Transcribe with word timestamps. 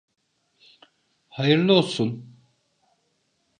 Hayırlı 1.29 1.73
olsun. 1.73 2.35